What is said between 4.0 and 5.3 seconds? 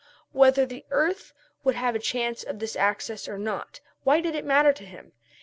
what did it matter to him?